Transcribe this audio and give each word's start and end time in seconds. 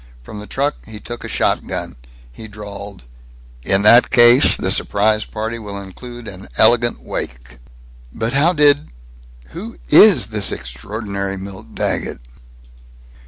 From 0.23 0.39
the 0.39 0.47
truck 0.47 0.77
he 0.87 0.99
took 0.99 1.23
a 1.23 1.27
shotgun. 1.27 1.95
He 2.31 2.47
drawled, 2.47 3.03
"In 3.61 3.83
that 3.83 4.09
case, 4.09 4.57
the 4.57 4.71
surprise 4.71 5.25
party 5.25 5.59
will 5.59 5.79
include 5.79 6.27
an 6.27 6.47
elegant 6.57 7.01
wake." 7.01 7.59
"But 8.11 8.33
how 8.33 8.51
did 8.51 8.87
Who 9.49 9.77
is 9.89 10.29
this 10.33 10.51
extraordinary 10.51 11.37
Milt 11.37 11.75
Daggett?" 11.75 12.17